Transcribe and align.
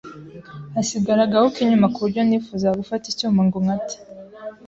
hasigara 0.75 1.21
agahu 1.25 1.47
k’inyuma 1.55 1.87
ku 1.93 1.99
buryo 2.03 2.21
nifuzaga 2.23 2.79
gufata 2.81 3.05
icyuma 3.11 3.41
ngo 3.45 3.57
nkate 3.63 3.97